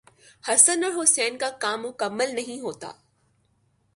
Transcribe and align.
حسن 0.47 0.83
اور 0.83 1.03
حسین 1.03 1.37
کا 1.37 1.49
کام 1.49 1.81
مکمل 1.81 2.35
نہیں 2.35 2.59
ہوتا۔ 2.59 2.91